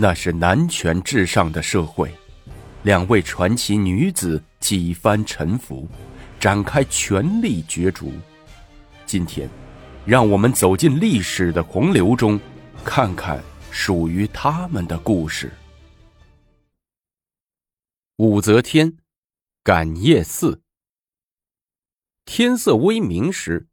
[0.00, 2.08] 那是男权至上的社会，
[2.84, 5.88] 两位传奇女子几番沉浮，
[6.38, 8.12] 展开权力角逐。
[9.04, 9.50] 今天，
[10.06, 12.38] 让我们走进历史的洪流中，
[12.84, 13.42] 看看
[13.72, 15.52] 属于他们的故事。
[18.18, 18.98] 武则天，
[19.64, 20.62] 感业寺。
[22.24, 23.66] 天色微明时，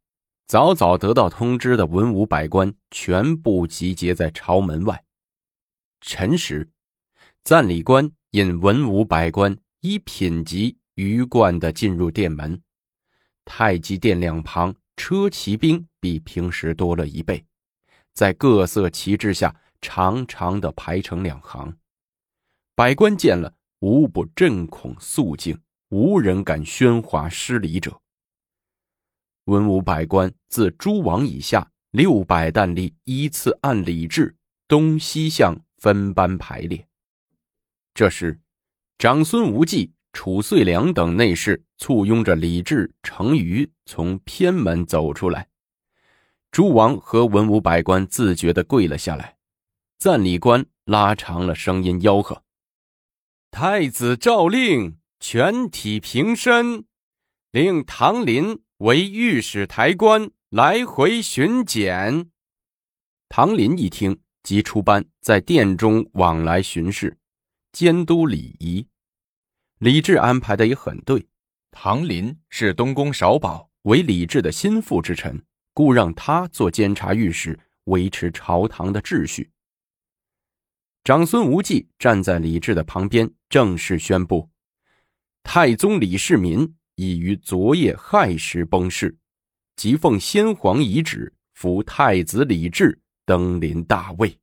[0.47, 5.04] 早早得到通知的文武百官全部集结在朝门外。
[6.07, 6.69] 辰时，
[7.43, 12.61] 赞礼官引文武百官依品级鱼贯的进入殿门。
[13.43, 17.43] 太极殿两旁车骑兵比平时多了一倍，
[18.13, 21.75] 在各色旗帜下长长的排成两行。
[22.75, 27.99] 百官见了，无不震恐肃静，无人敢喧哗失礼者。
[29.45, 34.35] 文武百官自诸王以下六百担吏依次按礼制
[34.67, 35.59] 东西向。
[35.85, 36.87] 分班排列。
[37.93, 38.39] 这时，
[38.97, 45.47] 长孙无忌、褚遂良等内侍簇拥着李治、程瑜从偏门走出来。
[46.49, 49.37] 诸王和文武百官自觉地跪了下来。
[49.99, 52.41] 赞礼官拉长了声音吆喝
[53.51, 56.85] ：“太子诏令全体平身，
[57.51, 62.31] 令唐林为御史台官，来回巡检。”
[63.29, 64.24] 唐林一听。
[64.45, 67.17] 即出班，在殿中往来巡视，
[67.71, 68.87] 监督礼仪。
[69.79, 71.27] 李治安排的也很对。
[71.71, 79.49] 唐林是东宫少保，为李治的心腹之臣，故让他做监察御史，维持朝堂的秩序。
[81.03, 84.47] 长孙无忌站在李治的旁边，正式宣布：
[85.41, 89.17] 太宗李世民已于昨夜亥时崩逝，
[89.75, 93.01] 即奉先皇遗旨，扶太子李治。
[93.25, 94.39] 登临大位，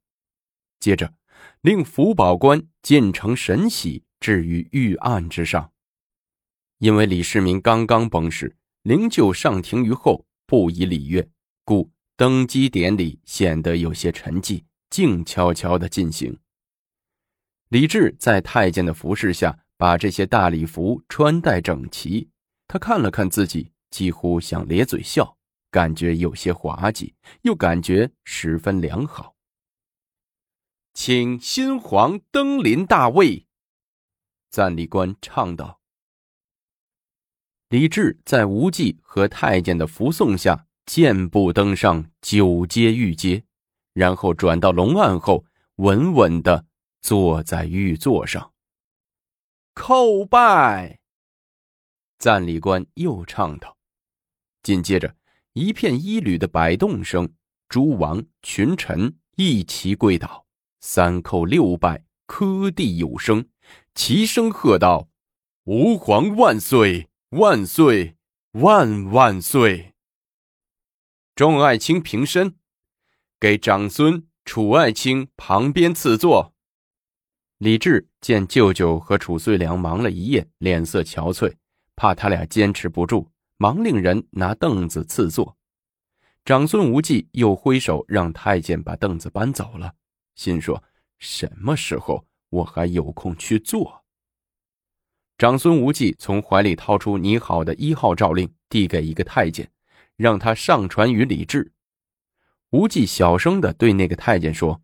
[0.80, 1.14] 接着
[1.60, 5.72] 令福宝官进呈神玺置于御案之上。
[6.78, 11.28] 因为李世民刚刚崩逝，灵柩上庭于后，不宜礼乐，
[11.64, 16.36] 故登基典礼显得有些沉寂，静悄悄的进行。
[17.68, 22.28] 李治在太监的服侍下，把这些大礼服穿戴整齐。
[22.66, 25.38] 他看了看自己，几乎想咧嘴笑。
[25.72, 29.34] 感觉有些滑稽，又感觉十分良好。
[30.92, 33.46] 请新皇登临大位，
[34.50, 35.80] 赞礼官唱道。
[37.70, 43.44] 李治在无忌和太监的扶送下，健步登上九阶御阶，
[43.94, 45.46] 然后转到龙案后，
[45.76, 46.66] 稳稳的
[47.00, 48.52] 坐在御座上。
[49.74, 51.00] 叩拜。
[52.18, 53.78] 赞礼官又唱道，
[54.62, 55.16] 紧接着。
[55.54, 57.34] 一片衣履的摆动声，
[57.68, 60.46] 诸王群臣一齐跪倒，
[60.80, 63.46] 三叩六拜，磕地有声，
[63.94, 65.08] 齐声喝道
[65.64, 67.08] ：“吾皇万岁！
[67.30, 68.16] 万岁！
[68.52, 69.94] 万万岁！”
[71.34, 72.56] 众爱卿平身，
[73.40, 76.54] 给长孙楚爱卿旁边赐座。
[77.58, 81.54] 李治见舅舅和褚遂良忙了一夜，脸色憔悴，
[81.96, 83.31] 怕他俩坚持不住。
[83.62, 85.56] 忙令人拿凳子赐座，
[86.44, 89.94] 长孙无忌又挥手让太监把凳子搬走了，
[90.34, 90.82] 心说：
[91.20, 94.02] 什么时候我还有空去坐？
[95.38, 99.70] 长孙无忌从怀里掏出拟好的一号诏令，递给一个太监，
[100.16, 101.70] 让他上传于李治。
[102.70, 104.82] 无忌小声的对那个太监说：“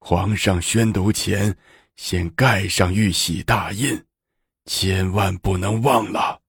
[0.00, 1.54] 皇上宣读前，
[1.96, 4.02] 先盖上玉玺大印，
[4.64, 6.40] 千万不能忘了。”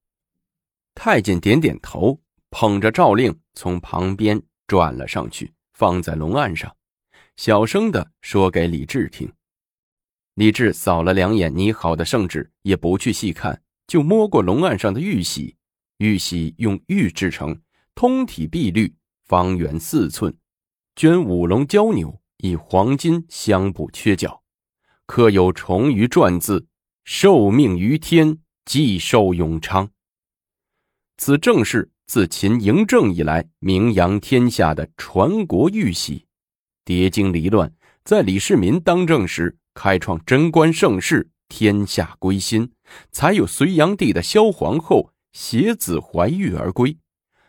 [0.99, 2.19] 太监点点头，
[2.49, 6.75] 捧着诏令从旁边转了上去，放在龙案上，
[7.35, 9.31] 小声的说给李治听。
[10.33, 15.55] 李治扫了两眼拟好的圣旨，也不去细看，就摸过龙案上的玉玺。
[15.99, 17.61] 玉玺用玉制成，
[17.93, 18.91] 通体碧绿，
[19.25, 20.35] 方圆四寸，
[20.95, 24.41] 镌五龙交钮，以黄金镶补缺角，
[25.05, 26.65] 刻有重于篆字
[27.05, 29.87] ：“受命于天，既寿永昌。”
[31.17, 36.25] 此正是自秦嬴政以来名扬天下的传国玉玺，
[36.85, 37.73] 叠经离乱，
[38.05, 42.71] 在李世民当政时开创贞观盛世，天下归心，
[43.11, 46.97] 才有隋炀帝的萧皇后携子怀玉而归，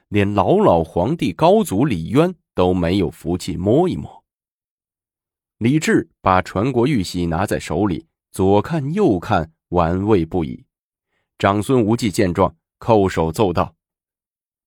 [0.09, 4.25] 连老老皇帝高祖李渊都没有福气摸一摸。
[5.59, 10.65] 李治把传国玉玺拿在手里，左看右看，玩味不已。
[11.39, 12.57] 长孙无忌见状。
[12.79, 13.75] 叩首奏道：“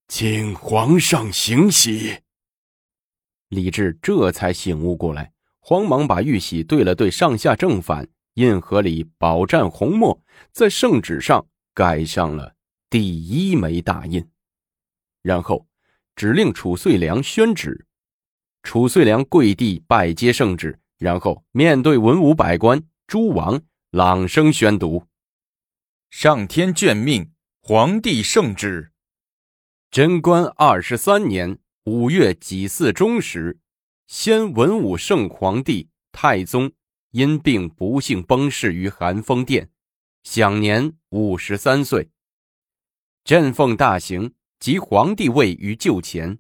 [0.08, 2.20] 请皇上行喜。”
[3.50, 10.22] 李治这才醒悟过来，慌忙把玉玺对了对上下正反，印盒里宝蘸红墨，
[10.52, 12.56] 在圣旨上盖上了
[12.90, 14.26] 第一枚大印，
[15.22, 15.68] 然后
[16.16, 17.86] 指令褚遂良宣旨。
[18.64, 25.06] 褚遂良跪地拜接圣旨，然后面对文武百官、诸王，朗声宣读
[26.12, 27.32] ：“上天眷命，
[27.64, 28.92] 皇帝圣旨。
[29.92, 33.60] 贞观二十三年五月己巳中时，
[34.08, 36.72] 先文武圣皇帝太宗
[37.12, 39.70] 因病不幸崩逝于寒风殿，
[40.24, 42.10] 享年五十三岁。
[43.24, 46.40] 朕奉大行，即皇帝位于就前，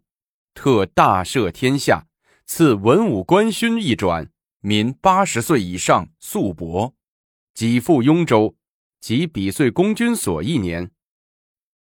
[0.56, 2.07] 特大赦天下。”
[2.47, 6.95] 赐文武官勋一转，民八十岁以上素帛，
[7.53, 8.57] 给付雍州
[9.00, 10.91] 及比岁公君所一年。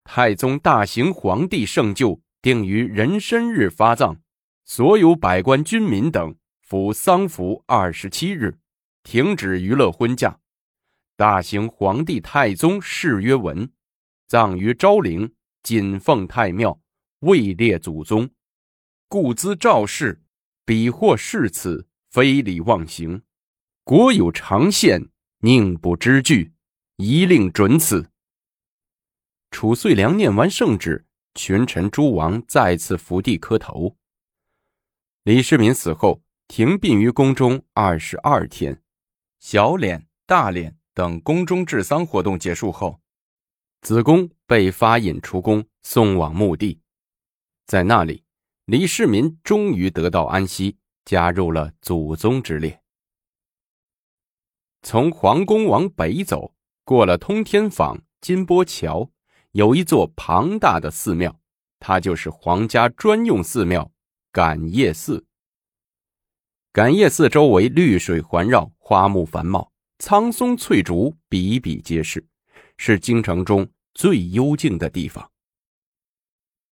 [0.03, 4.17] 太宗大行皇帝圣旧，定于壬申日发葬，
[4.65, 8.59] 所有百官军民等服丧服二十七日，
[9.03, 10.39] 停止娱乐婚嫁。
[11.15, 13.71] 大行皇帝太宗谥曰文，
[14.27, 16.79] 葬于昭陵谨奉太庙，
[17.19, 18.29] 位列祖宗，
[19.07, 20.19] 故兹赵氏。
[20.65, 23.21] 彼或视此非礼妄行，
[23.83, 25.09] 国有常宪，
[25.39, 26.53] 宁不知惧？
[26.95, 28.09] 一令准此。
[29.53, 31.05] 褚遂良念完圣旨，
[31.35, 33.95] 群臣诸王再次伏地磕头。
[35.21, 38.81] 李世民死后，停殡于宫中二十二天。
[39.39, 43.00] 小脸、大脸等宫中治丧活动结束后，
[43.81, 46.81] 子宫被发引出宫，送往墓地，
[47.67, 48.23] 在那里。
[48.65, 52.81] 李世民终于得到安息，加入了祖宗之列。
[54.81, 59.09] 从皇宫往北走，过了通天坊、金波桥，
[59.53, 61.39] 有一座庞大的寺庙，
[61.79, 63.91] 它就是皇家专用寺庙——
[64.33, 65.25] 感业寺。
[66.71, 72.25] 感业寺周围绿水环绕，花木繁茂，苍松翠竹比比皆是，
[72.77, 75.31] 是京城中最幽静的地方。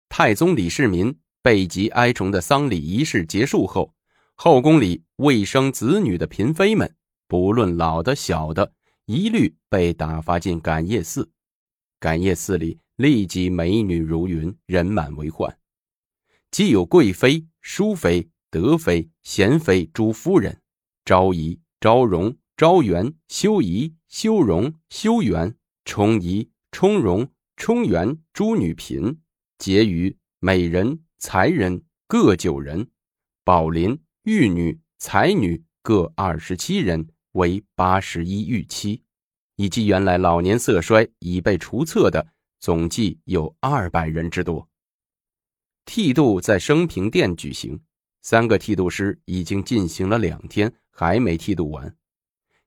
[0.09, 1.17] 太宗李世民。
[1.41, 3.95] 被极哀崇的丧礼仪式结束后，
[4.35, 6.95] 后宫里未生子女的嫔妃们，
[7.27, 8.73] 不论老的小的，
[9.07, 11.31] 一律被打发进感业寺。
[12.01, 15.59] 感业寺里立即美女如云，人满为患，
[16.51, 20.61] 既有贵妃、淑妃、德妃、贤妃诸夫人，
[21.05, 29.19] 昭仪、昭容、昭元、修仪、修容、修元、充仪、充容、充元诸女嫔，
[29.59, 31.01] 结余美人。
[31.21, 32.91] 才人各九人，
[33.43, 39.03] 宝林、玉女、才女各二十七人，为八十一御妻，
[39.59, 42.25] 以及原来老年色衰已被除册的，
[42.61, 44.69] 总计有二百人之多。
[45.85, 47.81] 剃度在升平殿举行，
[48.23, 51.93] 三个剃度师已经进行了两天，还没剃度完。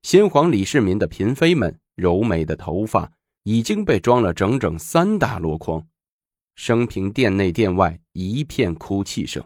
[0.02, 3.10] 先皇李世民的嫔妃们柔美的头发
[3.44, 5.88] 已经被装了整整三大箩筐。
[6.56, 9.42] 升平殿内殿外一片哭泣声。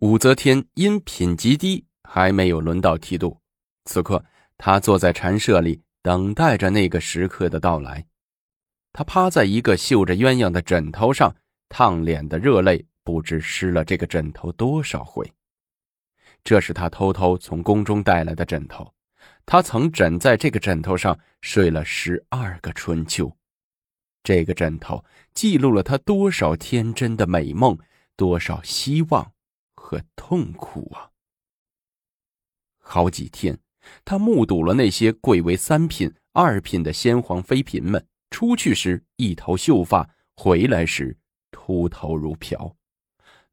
[0.00, 3.38] 武则天因品级低，还没有轮到剃度。
[3.84, 4.24] 此刻，
[4.58, 8.04] 她坐在禅舍里，等待着那个时刻的到来。
[8.92, 11.34] 他趴在一个绣着鸳鸯的枕头上，
[11.68, 15.32] 烫脸的热泪不知湿了这个枕头多少回。
[16.44, 18.92] 这是他偷偷从宫中带来的枕头，
[19.46, 23.34] 他曾枕在这个枕头上睡了十二个春秋。
[24.24, 27.78] 这个枕头记录了他多少天真的美梦，
[28.16, 29.32] 多少希望
[29.74, 31.10] 和痛苦啊！
[32.78, 33.58] 好几天，
[34.04, 41.16] 他目睹了那些贵为三品、二品的先皇妃嫔们出去时一头秀发，回来时
[41.50, 42.76] 秃头如瓢，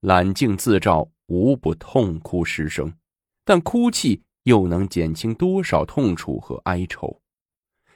[0.02, 2.94] 揽镜自照，无不痛哭失声。
[3.44, 7.22] 但哭泣又能减轻多少痛楚和哀愁？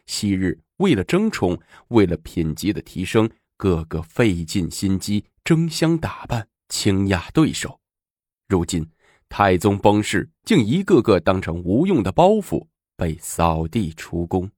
[0.06, 0.60] 昔日。
[0.78, 1.58] 为了争宠，
[1.90, 7.80] 为了品级的提升，个个费尽心机，争相打扮，倾轧对手。
[8.50, 8.86] 如今
[9.36, 14.52] 太宗崩逝，竟一个个当成无用的包袱，被扫地出宫。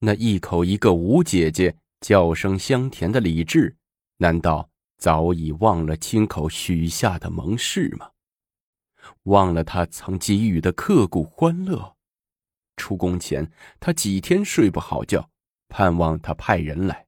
[0.00, 3.74] 那一口一个吴姐姐，叫声香甜的李治，
[4.18, 8.10] 难道早已忘了亲口许下的盟誓吗？
[9.22, 11.96] 忘了他曾给予的刻骨欢乐？
[12.76, 15.30] 出宫前，他几天睡不好觉，
[15.68, 17.06] 盼望他派人来，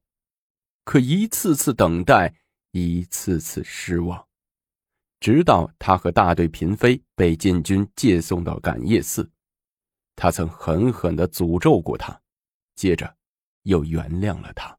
[0.85, 2.33] 可一次次等待，
[2.71, 4.25] 一次次失望。
[5.25, 9.27] 直到他和大队嫔妃被禁军借送到感业寺，
[10.15, 12.21] 他曾狠狠的诅咒过他，
[12.75, 13.11] 接着
[13.63, 14.77] 又原谅了他。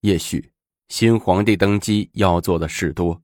[0.00, 0.50] 也许
[0.88, 3.22] 新皇帝登基要做的事多，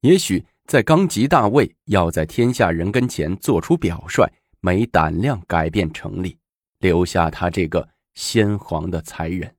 [0.00, 4.26] 也许在刚即大位，要在天下人跟前做出表率，
[4.60, 6.38] 没胆量改变成立，
[6.78, 9.54] 留下他这个先皇的才人。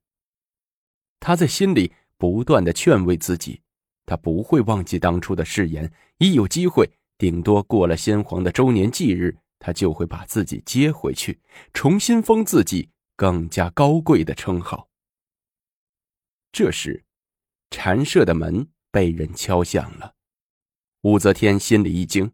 [1.19, 3.61] 他在心里不断的劝慰自己，
[4.09, 6.89] 他不会忘记当初的誓言，一有机会，
[7.19, 11.39] 顶多过了先皇的周年忌日，他就会把自己接回去，
[11.73, 14.89] 重新封自己更加高贵的称号。
[16.51, 17.05] 这时，
[17.69, 20.15] 禅舍的门被人敲响了。
[21.01, 22.31] 武则天心里一惊，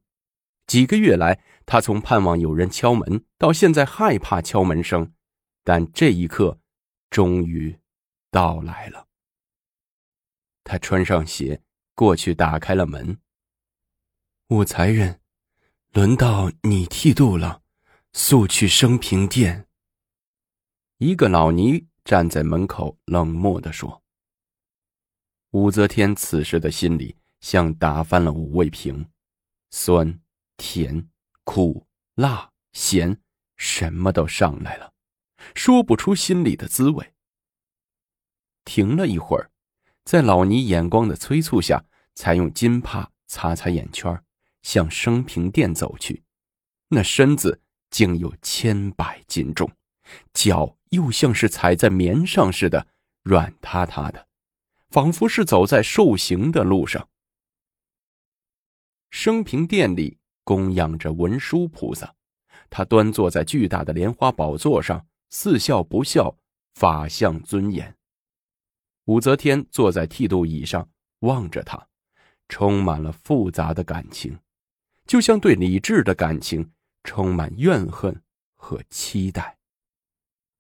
[0.68, 5.12] 几个月来，她从盼望有人敲门，到现在害怕敲门声，
[5.66, 6.58] 但这一刻，
[7.10, 7.78] 终于
[8.32, 9.05] 到来了。
[10.66, 11.62] 他穿上鞋，
[11.94, 13.18] 过去打开了门。
[14.50, 15.22] 武才人，
[15.94, 17.62] 轮到你剃度了，
[18.12, 19.70] 速去升平殿。
[20.98, 24.04] 一个老尼站在门口，冷漠地说。
[25.52, 27.16] 武则天此时的心里。
[27.42, 29.08] 像打翻了五味瓶，
[29.70, 30.20] 酸、
[30.58, 31.08] 甜、
[31.44, 33.22] 苦、辣、咸，
[33.56, 34.92] 什么都上来了，
[35.54, 37.14] 说不出心里的滋味。
[38.64, 39.52] 停了一会儿，
[40.06, 41.84] 在老尼眼光的催促下，
[42.14, 44.24] 才用金帕擦擦眼圈，
[44.62, 46.24] 向升平殿走去。
[46.90, 47.60] 那身子
[47.90, 49.70] 竟有千百斤重，
[50.32, 52.86] 脚又像是踩在棉上似的
[53.24, 54.28] 软塌塌的，
[54.90, 57.10] 仿佛是走在受刑的路上。
[59.10, 62.14] 升平殿里供养着文殊菩萨，
[62.70, 66.38] 他端坐在巨大的莲花宝座上，似笑不笑，
[66.76, 67.98] 法相尊严。
[69.06, 70.88] 武则天坐在剃度椅上，
[71.20, 71.88] 望着他，
[72.50, 74.38] 充满了复杂的感情，
[75.06, 76.72] 就像对李治的感情，
[77.04, 78.24] 充满怨恨
[78.56, 79.58] 和期待。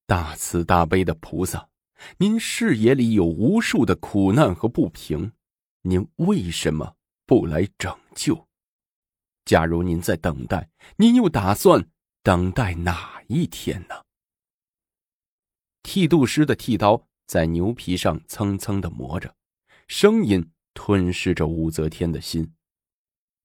[0.05, 1.67] 大慈大悲的菩萨，
[2.17, 5.31] 您视野里有无数的苦难和不平，
[5.81, 6.95] 您为什么？
[7.25, 8.47] 不来拯救。
[9.45, 11.89] 假如您在等待，您又打算
[12.21, 13.95] 等待哪一天呢？
[15.81, 19.35] 剃度师的剃刀在牛皮上蹭蹭的磨着，
[19.87, 22.53] 声音吞噬着武则天的心。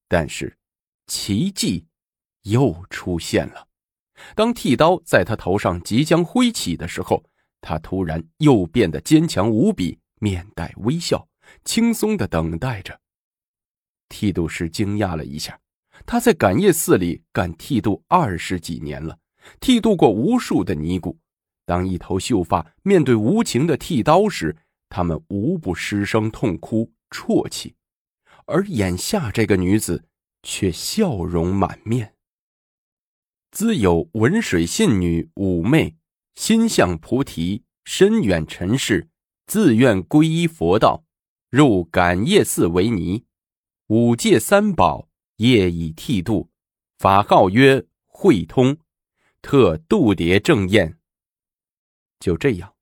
[0.07, 0.57] 但是，
[1.07, 1.87] 奇迹
[2.43, 3.67] 又出现了。
[4.35, 7.23] 当剃刀在他头上即将挥起的时候，
[7.59, 11.27] 他突然又变得坚强无比，面带微笑，
[11.63, 12.99] 轻松的等待着。
[14.09, 15.59] 剃度师惊讶了一下，
[16.05, 19.17] 他在感业寺里干剃度二十几年了，
[19.59, 21.17] 剃度过无数的尼姑。
[21.71, 24.57] 当一头秀发面对无情的剃刀时，
[24.89, 27.75] 他们无不失声痛哭啜泣，
[28.45, 30.03] 而眼下这个女子
[30.43, 32.15] 却笑容满面。
[33.51, 35.95] 自有文水信女五妹，
[36.35, 39.07] 心向菩提，深远尘世，
[39.47, 41.05] 自愿皈依佛道，
[41.49, 43.23] 入感业寺为尼。
[43.87, 46.49] 五戒三宝业已剃度，
[46.97, 48.75] 法号曰慧通，
[49.41, 50.97] 特度牒正验。
[52.21, 52.75] 就这样，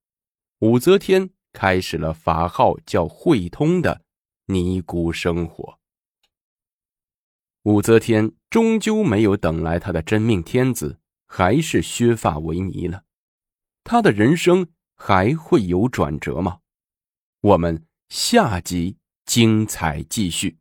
[0.59, 4.03] 武则天开始了法号叫慧通的
[4.45, 5.79] 尼姑生活。
[7.63, 13.05] 武则天终究没有等来她的真命天子，还是削发为尼了。
[13.83, 16.59] 她的人生还会有转折吗？
[17.41, 20.57] 我们下集精彩继续。